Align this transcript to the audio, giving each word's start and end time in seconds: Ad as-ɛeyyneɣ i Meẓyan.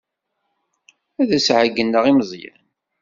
Ad 1.21 1.29
as-ɛeyyneɣ 1.37 2.03
i 2.05 2.13
Meẓyan. 2.17 2.61